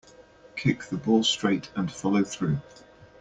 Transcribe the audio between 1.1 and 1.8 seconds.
straight